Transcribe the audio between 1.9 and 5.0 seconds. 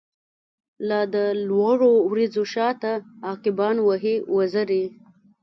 وریځو شاته، عقابان وهی وزری